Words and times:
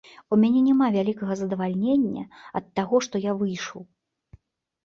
У 0.35 0.37
мяне 0.43 0.61
няма 0.69 0.87
вялікага 0.95 1.33
задавальнення 1.41 2.23
ад 2.61 2.65
таго, 2.81 2.95
што 3.09 3.15
я 3.29 3.37
выйшаў. 3.43 3.79